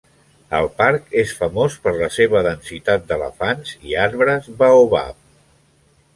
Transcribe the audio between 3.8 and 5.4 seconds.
i arbres baobab.